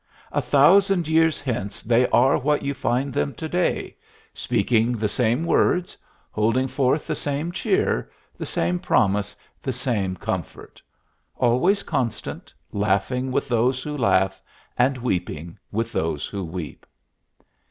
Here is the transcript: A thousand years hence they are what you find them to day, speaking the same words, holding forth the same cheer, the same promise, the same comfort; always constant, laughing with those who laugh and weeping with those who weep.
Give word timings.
A 0.31 0.41
thousand 0.41 1.07
years 1.07 1.39
hence 1.39 1.83
they 1.83 2.07
are 2.07 2.35
what 2.35 2.63
you 2.63 2.73
find 2.73 3.13
them 3.13 3.35
to 3.35 3.47
day, 3.47 3.95
speaking 4.33 4.93
the 4.93 5.07
same 5.07 5.43
words, 5.45 5.95
holding 6.31 6.67
forth 6.67 7.05
the 7.05 7.13
same 7.13 7.51
cheer, 7.51 8.09
the 8.35 8.47
same 8.47 8.79
promise, 8.79 9.35
the 9.61 9.71
same 9.71 10.15
comfort; 10.15 10.81
always 11.35 11.83
constant, 11.83 12.51
laughing 12.71 13.31
with 13.31 13.47
those 13.47 13.83
who 13.83 13.95
laugh 13.95 14.41
and 14.75 14.97
weeping 14.97 15.59
with 15.71 15.91
those 15.91 16.25
who 16.25 16.43
weep. 16.43 16.83